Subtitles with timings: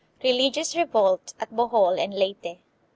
[0.23, 2.57] Religious Revolt at Bohol and Leyte.